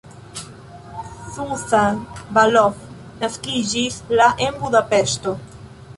[1.33, 1.83] Zsuzsa
[2.37, 2.81] Balogh
[3.25, 5.37] naskiĝis la en Budapeŝto.